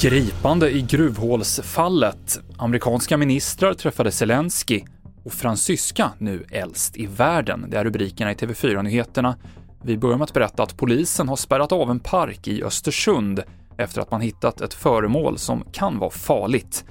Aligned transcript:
Gripande 0.00 0.70
i 0.70 0.82
gruvhålsfallet. 0.82 2.40
Amerikanska 2.56 3.16
ministrar 3.16 3.74
träffade 3.74 4.12
Zelensky 4.12 4.80
och 5.24 5.32
fransyska 5.32 6.10
nu 6.18 6.44
äldst 6.50 6.96
i 6.96 7.06
världen. 7.06 7.66
Det 7.68 7.78
är 7.78 7.84
rubrikerna 7.84 8.32
i 8.32 8.34
TV4-nyheterna. 8.34 9.36
Vi 9.82 9.98
börjar 9.98 10.16
med 10.16 10.24
att 10.24 10.34
berätta 10.34 10.62
att 10.62 10.76
polisen 10.76 11.28
har 11.28 11.36
spärrat 11.36 11.72
av 11.72 11.90
en 11.90 12.00
park 12.00 12.48
i 12.48 12.62
Östersund 12.62 13.42
efter 13.76 14.00
att 14.00 14.10
man 14.10 14.20
hittat 14.20 14.60
ett 14.60 14.74
föremål 14.74 15.38
som 15.38 15.64
kan 15.72 15.98
vara 15.98 16.10
farligt. 16.10 16.84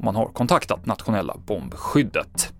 Man 0.00 0.16
har 0.16 0.26
kontaktat 0.26 0.86
nationella 0.86 1.36
bombskyddet. 1.46 2.55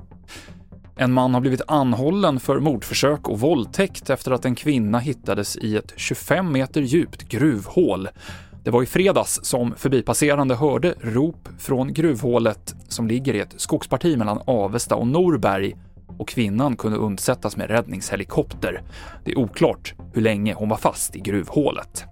En 0.99 1.13
man 1.13 1.35
har 1.35 1.41
blivit 1.41 1.63
anhållen 1.67 2.41
för 2.41 2.61
mordförsök 2.61 3.29
och 3.29 3.41
våldtäkt 3.41 4.11
efter 4.11 4.31
att 4.31 4.45
en 4.45 4.55
kvinna 4.55 4.99
hittades 4.99 5.57
i 5.57 5.77
ett 5.77 5.93
25 5.97 6.53
meter 6.53 6.81
djupt 6.81 7.23
gruvhål. 7.23 8.09
Det 8.65 8.71
var 8.71 8.83
i 8.83 8.87
fredags 8.87 9.41
som 9.43 9.75
förbipasserande 9.77 10.55
hörde 10.55 10.95
rop 11.01 11.49
från 11.59 11.93
gruvhålet 11.93 12.75
som 12.89 13.09
ligger 13.09 13.35
i 13.35 13.41
ett 13.41 13.55
skogsparti 13.57 14.17
mellan 14.17 14.41
Avesta 14.47 14.95
och 14.95 15.07
Norberg 15.07 15.77
och 16.19 16.29
kvinnan 16.29 16.77
kunde 16.77 16.99
undsättas 16.99 17.57
med 17.57 17.71
räddningshelikopter. 17.71 18.83
Det 19.25 19.33
är 19.33 19.39
oklart 19.39 19.95
hur 20.15 20.23
länge 20.23 20.55
hon 20.55 20.69
var 20.69 20.77
fast 20.77 21.17
i 21.17 21.21
gruvhålet. 21.21 22.05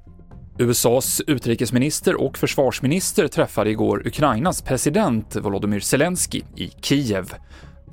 USAs 0.58 1.22
utrikesminister 1.26 2.20
och 2.20 2.38
försvarsminister 2.38 3.28
träffade 3.28 3.70
igår 3.70 4.06
Ukrainas 4.06 4.62
president 4.62 5.36
Volodymyr 5.36 5.80
Zelensky 5.80 6.42
i 6.56 6.70
Kiev. 6.80 7.34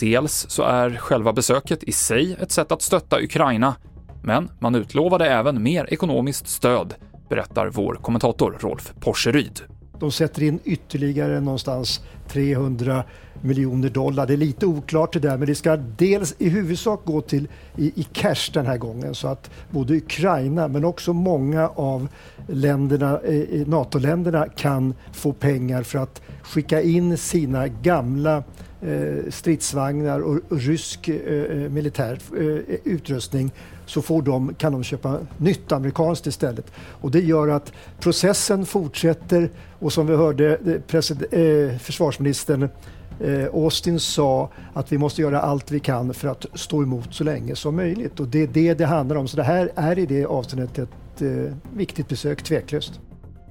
Dels 0.01 0.45
så 0.49 0.63
är 0.63 0.97
själva 0.97 1.33
besöket 1.33 1.83
i 1.83 1.91
sig 1.91 2.37
ett 2.39 2.51
sätt 2.51 2.71
att 2.71 2.81
stötta 2.81 3.21
Ukraina, 3.21 3.75
men 4.23 4.49
man 4.59 4.75
utlovade 4.75 5.25
även 5.25 5.63
mer 5.63 5.93
ekonomiskt 5.93 6.47
stöd 6.47 6.93
berättar 7.29 7.69
vår 7.69 7.95
kommentator 7.95 8.57
Rolf 8.59 8.93
Porseryd. 8.99 9.61
De 9.99 10.11
sätter 10.11 10.43
in 10.43 10.59
ytterligare 10.63 11.39
någonstans 11.39 12.01
300 12.27 13.03
miljoner 13.41 13.89
dollar. 13.89 14.27
Det 14.27 14.33
är 14.33 14.37
lite 14.37 14.65
oklart 14.65 15.13
det 15.13 15.19
där, 15.19 15.37
men 15.37 15.47
det 15.47 15.55
ska 15.55 15.77
dels 15.77 16.35
i 16.37 16.49
huvudsak 16.49 17.01
gå 17.05 17.21
till 17.21 17.47
i, 17.77 18.01
i 18.01 18.03
cash 18.03 18.51
den 18.53 18.65
här 18.65 18.77
gången 18.77 19.15
så 19.15 19.27
att 19.27 19.51
både 19.69 19.93
Ukraina 19.93 20.67
men 20.67 20.85
också 20.85 21.13
många 21.13 21.67
av 21.67 22.07
länderna, 22.47 23.19
eh, 23.19 23.39
eh 23.39 23.67
NATO-länderna 23.67 24.47
kan 24.47 24.93
få 25.13 25.33
pengar 25.33 25.83
för 25.83 25.99
att 25.99 26.21
skicka 26.41 26.81
in 26.81 27.17
sina 27.17 27.67
gamla 27.67 28.37
eh, 28.37 28.43
Eh, 28.83 29.29
stridsvagnar 29.29 30.19
och, 30.19 30.39
och 30.49 30.57
rysk 30.57 31.07
eh, 31.07 31.15
eh 31.15 31.69
militär 31.69 32.19
eh, 32.37 32.45
eh, 32.45 32.79
utrustning 32.83 33.51
så 33.85 34.01
får 34.01 34.21
de, 34.21 34.53
kan 34.53 34.71
de 34.71 34.83
köpa 34.83 35.19
nytt 35.37 35.71
amerikanskt 35.71 36.27
istället. 36.27 36.71
Och 36.77 37.11
det 37.11 37.19
gör 37.19 37.47
att 37.47 37.73
processen 37.99 38.65
fortsätter 38.65 39.49
och 39.79 39.93
som 39.93 40.07
vi 40.07 40.15
hörde 40.15 40.57
eh, 41.31 41.77
försvarsministern 41.79 42.69
Austin 43.53 43.99
sa 43.99 44.49
att 44.73 44.91
vi 44.91 44.97
måste 44.97 45.21
göra 45.21 45.41
allt 45.41 45.71
vi 45.71 45.79
kan 45.79 46.13
för 46.13 46.27
att 46.27 46.45
stå 46.53 46.83
emot 46.83 47.13
så 47.13 47.23
länge 47.23 47.55
som 47.55 47.75
möjligt. 47.75 48.19
Och 48.19 48.27
det 48.27 48.43
är 48.43 48.47
det 48.47 48.73
det 48.73 48.85
handlar 48.85 49.15
om. 49.15 49.27
Så 49.27 49.37
det 49.37 49.43
här 49.43 49.71
är 49.75 49.99
i 49.99 50.05
det 50.05 50.25
avseendet 50.25 50.79
ett 50.79 51.21
viktigt 51.73 52.07
besök, 52.07 52.43
tveklöst. 52.43 52.99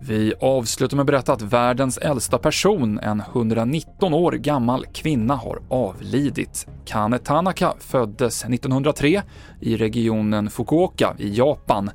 Vi 0.02 0.34
avslutar 0.40 0.96
med 0.96 1.02
att 1.02 1.06
berätta 1.06 1.32
att 1.32 1.42
världens 1.42 1.98
äldsta 1.98 2.38
person, 2.38 2.98
en 2.98 3.20
119 3.20 4.14
år 4.14 4.32
gammal 4.32 4.86
kvinna, 4.86 5.34
har 5.34 5.62
avlidit. 5.68 6.66
Kane 6.84 7.18
Tanaka 7.18 7.74
föddes 7.78 8.44
1903 8.44 9.22
i 9.60 9.76
regionen 9.76 10.50
Fukuoka 10.50 11.14
i 11.18 11.36
Japan. 11.36 11.90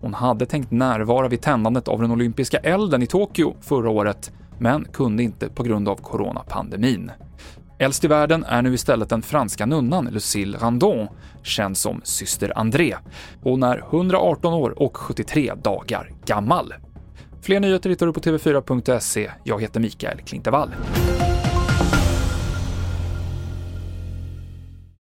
Hon 0.00 0.14
hade 0.14 0.46
tänkt 0.46 0.70
närvara 0.70 1.28
vid 1.28 1.40
tändandet 1.40 1.88
av 1.88 2.00
den 2.00 2.10
olympiska 2.10 2.58
elden 2.58 3.02
i 3.02 3.06
Tokyo 3.06 3.56
förra 3.60 3.90
året, 3.90 4.32
men 4.58 4.84
kunde 4.84 5.22
inte 5.22 5.48
på 5.48 5.62
grund 5.62 5.88
av 5.88 5.96
coronapandemin. 5.96 7.10
Äldst 7.78 8.04
i 8.04 8.08
världen 8.08 8.44
är 8.44 8.62
nu 8.62 8.74
istället 8.74 9.08
den 9.08 9.22
franska 9.22 9.66
nunnan 9.66 10.04
Lucille 10.04 10.58
Randon, 10.58 11.08
känd 11.42 11.76
som 11.76 12.00
Syster 12.04 12.58
André. 12.58 12.96
Hon 13.42 13.62
är 13.62 13.84
118 13.90 14.54
år 14.54 14.82
och 14.82 14.96
73 14.96 15.52
dagar 15.54 16.10
gammal. 16.26 16.74
Fler 17.42 17.60
nyheter 17.60 17.90
hittar 17.90 18.06
du 18.06 18.12
på 18.12 18.20
tv4.se. 18.20 19.30
Jag 19.44 19.60
heter 19.60 19.80
Mikael 19.80 20.18
Klintevall. 20.18 20.70